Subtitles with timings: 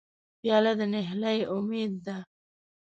[0.39, 2.17] پیاله د نهیلۍ امید ده.